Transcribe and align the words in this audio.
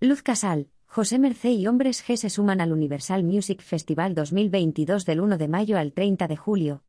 Luz 0.00 0.22
Casal, 0.22 0.68
José 0.86 1.18
Mercé 1.18 1.50
y 1.50 1.66
Hombres 1.66 2.06
G 2.06 2.14
se 2.14 2.30
suman 2.30 2.60
al 2.60 2.70
Universal 2.70 3.24
Music 3.24 3.60
Festival 3.60 4.14
2022 4.14 5.04
del 5.04 5.20
1 5.20 5.38
de 5.38 5.48
mayo 5.48 5.76
al 5.76 5.92
30 5.92 6.28
de 6.28 6.36
julio. 6.36 6.84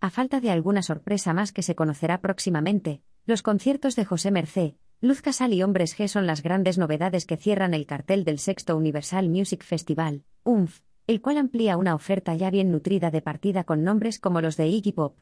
A 0.00 0.10
falta 0.10 0.38
de 0.38 0.52
alguna 0.52 0.82
sorpresa 0.82 1.32
más 1.32 1.50
que 1.50 1.62
se 1.62 1.74
conocerá 1.74 2.20
próximamente, 2.20 3.02
los 3.26 3.42
conciertos 3.42 3.96
de 3.96 4.04
José 4.04 4.30
Mercé, 4.30 4.76
Luz 5.00 5.22
Casal 5.22 5.54
y 5.54 5.64
Hombres 5.64 5.98
G 5.98 6.06
son 6.06 6.28
las 6.28 6.44
grandes 6.44 6.78
novedades 6.78 7.26
que 7.26 7.36
cierran 7.36 7.74
el 7.74 7.84
cartel 7.84 8.22
del 8.22 8.38
sexto 8.38 8.76
Universal 8.76 9.28
Music 9.28 9.64
Festival, 9.64 10.22
UNF, 10.44 10.82
el 11.08 11.20
cual 11.20 11.38
amplía 11.38 11.76
una 11.76 11.96
oferta 11.96 12.36
ya 12.36 12.48
bien 12.52 12.70
nutrida 12.70 13.10
de 13.10 13.22
partida 13.22 13.64
con 13.64 13.82
nombres 13.82 14.20
como 14.20 14.40
los 14.40 14.56
de 14.56 14.68
Iggy 14.68 14.92
Pop. 14.92 15.18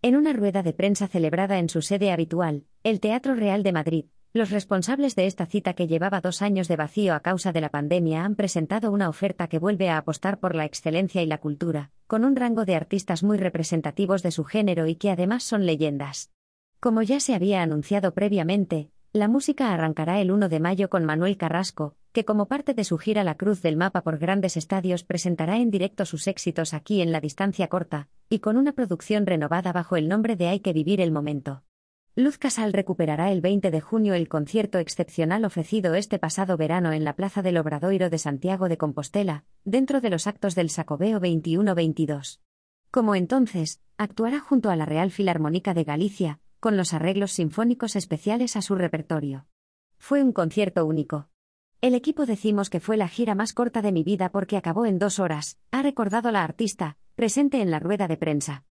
En 0.00 0.16
una 0.16 0.32
rueda 0.32 0.62
de 0.62 0.72
prensa 0.72 1.06
celebrada 1.06 1.58
en 1.58 1.68
su 1.68 1.82
sede 1.82 2.12
habitual, 2.12 2.64
el 2.82 2.98
Teatro 3.00 3.34
Real 3.34 3.62
de 3.62 3.72
Madrid, 3.72 4.04
los 4.38 4.50
responsables 4.50 5.16
de 5.16 5.26
esta 5.26 5.46
cita 5.46 5.74
que 5.74 5.88
llevaba 5.88 6.20
dos 6.20 6.40
años 6.40 6.68
de 6.68 6.76
vacío 6.76 7.14
a 7.14 7.20
causa 7.20 7.52
de 7.52 7.60
la 7.60 7.68
pandemia 7.68 8.24
han 8.24 8.36
presentado 8.36 8.92
una 8.92 9.08
oferta 9.08 9.48
que 9.48 9.58
vuelve 9.58 9.90
a 9.90 9.98
apostar 9.98 10.38
por 10.38 10.54
la 10.54 10.64
excelencia 10.64 11.20
y 11.20 11.26
la 11.26 11.38
cultura, 11.38 11.90
con 12.06 12.24
un 12.24 12.36
rango 12.36 12.64
de 12.64 12.76
artistas 12.76 13.22
muy 13.22 13.36
representativos 13.36 14.22
de 14.22 14.30
su 14.30 14.44
género 14.44 14.86
y 14.86 14.94
que 14.94 15.10
además 15.10 15.42
son 15.42 15.66
leyendas. 15.66 16.30
Como 16.80 17.02
ya 17.02 17.18
se 17.18 17.34
había 17.34 17.62
anunciado 17.62 18.14
previamente, 18.14 18.90
la 19.12 19.26
música 19.26 19.74
arrancará 19.74 20.20
el 20.20 20.30
1 20.30 20.48
de 20.48 20.60
mayo 20.60 20.88
con 20.88 21.04
Manuel 21.04 21.36
Carrasco, 21.36 21.96
que 22.12 22.24
como 22.24 22.46
parte 22.46 22.74
de 22.74 22.84
su 22.84 22.96
gira 22.96 23.24
La 23.24 23.36
Cruz 23.36 23.60
del 23.60 23.76
Mapa 23.76 24.02
por 24.02 24.18
grandes 24.18 24.56
estadios 24.56 25.02
presentará 25.02 25.56
en 25.56 25.70
directo 25.70 26.06
sus 26.06 26.28
éxitos 26.28 26.74
aquí 26.74 27.02
en 27.02 27.10
la 27.10 27.20
distancia 27.20 27.66
corta, 27.66 28.08
y 28.30 28.38
con 28.38 28.56
una 28.56 28.72
producción 28.72 29.26
renovada 29.26 29.72
bajo 29.72 29.96
el 29.96 30.08
nombre 30.08 30.36
de 30.36 30.46
Hay 30.46 30.60
que 30.60 30.72
vivir 30.72 31.00
el 31.00 31.10
momento. 31.10 31.64
Luz 32.18 32.36
Casal 32.36 32.72
recuperará 32.72 33.30
el 33.30 33.40
20 33.40 33.70
de 33.70 33.80
junio 33.80 34.14
el 34.14 34.28
concierto 34.28 34.80
excepcional 34.80 35.44
ofrecido 35.44 35.94
este 35.94 36.18
pasado 36.18 36.56
verano 36.56 36.92
en 36.92 37.04
la 37.04 37.14
Plaza 37.14 37.42
del 37.42 37.58
Obradoiro 37.58 38.10
de 38.10 38.18
Santiago 38.18 38.68
de 38.68 38.76
Compostela, 38.76 39.44
dentro 39.64 40.00
de 40.00 40.10
los 40.10 40.26
actos 40.26 40.56
del 40.56 40.68
Sacobeo 40.68 41.20
21-22. 41.20 42.40
Como 42.90 43.14
entonces, 43.14 43.80
actuará 43.98 44.40
junto 44.40 44.68
a 44.70 44.74
la 44.74 44.84
Real 44.84 45.12
Filarmónica 45.12 45.74
de 45.74 45.84
Galicia, 45.84 46.40
con 46.58 46.76
los 46.76 46.92
arreglos 46.92 47.30
sinfónicos 47.30 47.94
especiales 47.94 48.56
a 48.56 48.62
su 48.62 48.74
repertorio. 48.74 49.46
Fue 49.96 50.20
un 50.20 50.32
concierto 50.32 50.86
único. 50.86 51.28
El 51.80 51.94
equipo 51.94 52.26
decimos 52.26 52.68
que 52.68 52.80
fue 52.80 52.96
la 52.96 53.06
gira 53.06 53.36
más 53.36 53.52
corta 53.52 53.80
de 53.80 53.92
mi 53.92 54.02
vida 54.02 54.32
porque 54.32 54.56
acabó 54.56 54.86
en 54.86 54.98
dos 54.98 55.20
horas, 55.20 55.56
ha 55.70 55.82
recordado 55.82 56.32
la 56.32 56.42
artista, 56.42 56.98
presente 57.14 57.62
en 57.62 57.70
la 57.70 57.78
rueda 57.78 58.08
de 58.08 58.16
prensa. 58.16 58.64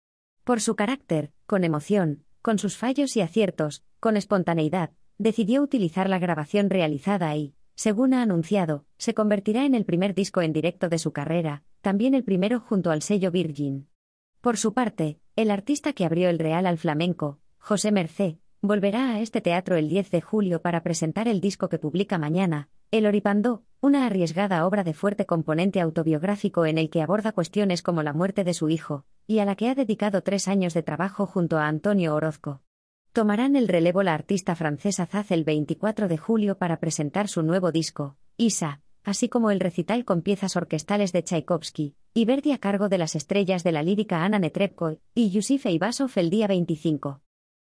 Por 0.44 0.60
su 0.60 0.76
carácter, 0.76 1.32
con 1.46 1.64
emoción, 1.64 2.26
con 2.48 2.60
sus 2.60 2.78
fallos 2.78 3.18
y 3.18 3.20
aciertos, 3.20 3.84
con 4.00 4.16
espontaneidad, 4.16 4.92
decidió 5.18 5.62
utilizar 5.62 6.08
la 6.08 6.18
grabación 6.18 6.70
realizada 6.70 7.36
y, 7.36 7.56
según 7.76 8.14
ha 8.14 8.22
anunciado, 8.22 8.86
se 8.98 9.14
convertirá 9.14 9.66
en 9.66 9.76
el 9.76 9.84
primer 9.84 10.16
disco 10.16 10.42
en 10.42 10.54
directo 10.54 10.88
de 10.88 10.98
su 10.98 11.12
carrera, 11.12 11.64
también 11.82 12.14
el 12.14 12.24
primero 12.24 12.62
junto 12.62 12.90
al 12.90 13.02
sello 13.02 13.32
Virgin. 13.32 13.90
Por 14.40 14.56
su 14.56 14.74
parte, 14.74 15.20
el 15.36 15.52
artista 15.52 15.92
que 15.92 16.06
abrió 16.06 16.30
el 16.30 16.40
Real 16.40 16.68
al 16.68 16.78
flamenco, 16.78 17.42
José 17.60 17.92
Mercé, 17.92 18.40
volverá 18.62 19.10
a 19.10 19.20
este 19.20 19.42
teatro 19.42 19.76
el 19.76 19.90
10 19.90 20.10
de 20.10 20.22
julio 20.22 20.62
para 20.62 20.84
presentar 20.84 21.28
el 21.28 21.42
disco 21.42 21.68
que 21.68 21.80
publica 21.80 22.18
mañana, 22.18 22.70
El 22.92 23.08
Oripandó, 23.08 23.66
una 23.82 24.06
arriesgada 24.06 24.66
obra 24.66 24.86
de 24.86 24.94
fuerte 24.94 25.26
componente 25.26 25.82
autobiográfico 25.82 26.66
en 26.66 26.78
el 26.78 26.90
que 26.90 27.02
aborda 27.02 27.34
cuestiones 27.34 27.82
como 27.82 28.04
la 28.04 28.14
muerte 28.14 28.46
de 28.46 28.54
su 28.54 28.70
hijo, 28.70 29.04
y 29.28 29.40
a 29.40 29.46
la 29.46 29.56
que 29.56 29.70
ha 29.70 29.76
dedicado 29.76 30.22
tres 30.22 30.48
años 30.48 30.74
de 30.74 30.82
trabajo 30.82 31.26
junto 31.26 31.58
a 31.58 31.68
Antonio 31.68 32.16
Orozco. 32.16 32.62
Tomarán 33.12 33.56
el 33.58 33.68
relevo 33.68 34.02
la 34.02 34.14
artista 34.14 34.56
francesa 34.56 35.06
Zaz 35.06 35.32
el 35.32 35.44
24 35.44 36.08
de 36.08 36.18
julio 36.18 36.58
para 36.58 36.80
presentar 36.80 37.28
su 37.28 37.44
nuevo 37.44 37.72
disco, 37.72 38.16
Isa, 38.38 38.82
así 39.04 39.28
como 39.28 39.52
el 39.52 39.60
recital 39.60 40.06
con 40.06 40.22
piezas 40.22 40.56
orquestales 40.56 41.12
de 41.12 41.24
Tchaikovsky, 41.24 41.96
y 42.14 42.26
Verdi 42.26 42.54
a 42.54 42.58
cargo 42.58 42.90
de 42.90 42.98
las 42.98 43.16
estrellas 43.16 43.64
de 43.64 43.74
la 43.74 43.84
lírica 43.84 44.24
Ana 44.24 44.40
Netrebko 44.40 44.98
y 45.14 45.30
Yusif 45.30 45.66
Eibasov 45.66 46.12
el 46.16 46.30
día 46.30 46.48
25. 46.48 47.22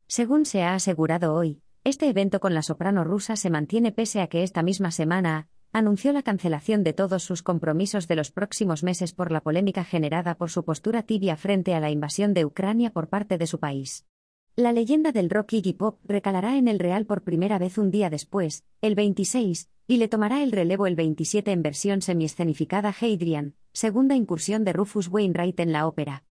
Según 0.09 0.45
se 0.47 0.63
ha 0.63 0.75
asegurado 0.75 1.35
hoy, 1.35 1.63
este 1.85 2.09
evento 2.09 2.41
con 2.41 2.55
la 2.55 2.63
soprano 2.63 3.05
rusa 3.05 3.37
se 3.37 3.51
mantiene 3.51 3.93
pese 3.93 4.21
a 4.21 4.27
que 4.27 4.43
esta 4.43 4.63
misma 4.63 4.91
semana 4.91 5.49
anunció 5.73 6.13
la 6.13 6.23
cancelación 6.23 6.85
de 6.85 6.93
todos 6.93 7.23
sus 7.23 7.43
compromisos 7.43 8.07
de 8.07 8.17
los 8.17 8.31
próximos 8.31 8.83
meses 8.83 9.13
por 9.13 9.33
la 9.33 9.41
polémica 9.41 9.85
generada 9.85 10.35
por 10.35 10.51
su 10.51 10.65
postura 10.65 11.03
tibia 11.03 11.37
frente 11.37 11.75
a 11.75 11.81
la 11.81 11.91
invasión 11.91 12.35
de 12.35 12.45
Ucrania 12.45 12.93
por 12.93 13.09
parte 13.09 13.39
de 13.39 13.47
su 13.47 13.59
país. 13.59 14.07
La 14.55 14.73
leyenda 14.73 15.13
del 15.13 15.31
rock 15.31 15.55
Iggy 15.55 15.73
Pop 15.73 15.99
recalará 16.05 16.59
en 16.59 16.69
el 16.69 16.79
Real 16.79 17.07
por 17.07 17.23
primera 17.23 17.59
vez 17.59 17.79
un 17.79 17.91
día 17.91 18.11
después, 18.11 18.65
el 18.83 18.95
26, 18.95 19.71
y 19.87 19.97
le 19.97 20.09
tomará 20.09 20.43
el 20.43 20.53
relevo 20.53 20.87
el 20.87 20.95
27 20.95 21.51
en 21.51 21.63
versión 21.63 22.03
semiescenificada 22.03 22.91
Hadrian, 22.91 23.55
segunda 23.73 24.15
incursión 24.15 24.65
de 24.65 24.75
Rufus 24.75 25.09
Wainwright 25.09 25.59
en 25.61 25.73
la 25.73 25.87
ópera. 25.87 26.25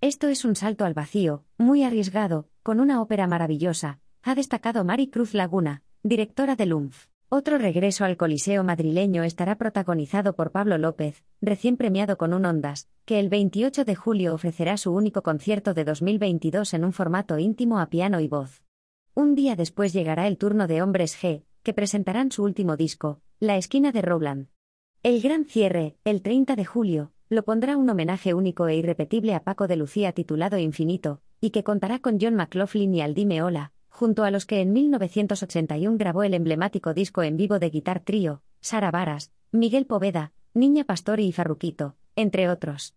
Esto 0.00 0.28
es 0.28 0.46
un 0.46 0.56
salto 0.56 0.86
al 0.86 0.94
vacío, 0.94 1.44
muy 1.58 1.82
arriesgado, 1.82 2.48
con 2.62 2.80
una 2.80 3.02
ópera 3.02 3.26
maravillosa, 3.26 4.00
ha 4.22 4.34
destacado 4.34 4.84
Mari 4.84 5.08
Cruz 5.08 5.34
Laguna, 5.34 5.82
directora 6.02 6.56
de 6.56 6.66
LUMF. 6.66 7.06
Otro 7.38 7.58
regreso 7.58 8.06
al 8.06 8.16
Coliseo 8.16 8.64
madrileño 8.64 9.22
estará 9.22 9.58
protagonizado 9.58 10.34
por 10.34 10.52
Pablo 10.52 10.78
López, 10.78 11.22
recién 11.42 11.76
premiado 11.76 12.16
con 12.16 12.32
un 12.32 12.46
Ondas, 12.46 12.88
que 13.04 13.20
el 13.20 13.28
28 13.28 13.84
de 13.84 13.94
julio 13.94 14.32
ofrecerá 14.32 14.78
su 14.78 14.94
único 14.94 15.22
concierto 15.22 15.74
de 15.74 15.84
2022 15.84 16.72
en 16.72 16.86
un 16.86 16.94
formato 16.94 17.38
íntimo 17.38 17.78
a 17.78 17.90
piano 17.90 18.20
y 18.20 18.26
voz. 18.26 18.62
Un 19.12 19.34
día 19.34 19.54
después 19.54 19.92
llegará 19.92 20.26
el 20.26 20.38
turno 20.38 20.66
de 20.66 20.80
Hombres 20.80 21.14
G, 21.22 21.42
que 21.62 21.74
presentarán 21.74 22.32
su 22.32 22.42
último 22.42 22.78
disco, 22.78 23.20
La 23.38 23.58
esquina 23.58 23.92
de 23.92 24.00
Rowland. 24.00 24.48
El 25.02 25.20
gran 25.20 25.44
cierre, 25.44 25.98
el 26.04 26.22
30 26.22 26.56
de 26.56 26.64
julio, 26.64 27.12
lo 27.28 27.44
pondrá 27.44 27.76
un 27.76 27.90
homenaje 27.90 28.32
único 28.32 28.66
e 28.66 28.76
irrepetible 28.76 29.34
a 29.34 29.44
Paco 29.44 29.66
de 29.66 29.76
Lucía 29.76 30.12
titulado 30.12 30.56
Infinito, 30.56 31.20
y 31.42 31.50
que 31.50 31.64
contará 31.64 31.98
con 31.98 32.16
John 32.18 32.34
McLaughlin 32.34 32.94
y 32.94 33.02
Aldime 33.02 33.42
Ola, 33.42 33.74
junto 33.96 34.24
a 34.24 34.30
los 34.30 34.44
que 34.44 34.60
en 34.60 34.74
1981 34.74 35.96
grabó 35.96 36.22
el 36.22 36.34
emblemático 36.34 36.92
disco 36.92 37.22
en 37.22 37.38
vivo 37.38 37.58
de 37.58 37.70
Guitar 37.70 38.00
Trío, 38.00 38.42
Sara 38.60 38.90
Varas, 38.90 39.32
Miguel 39.52 39.86
Poveda, 39.86 40.32
Niña 40.52 40.84
Pastori 40.84 41.24
y 41.24 41.32
Farruquito, 41.32 41.96
entre 42.14 42.50
otros. 42.50 42.94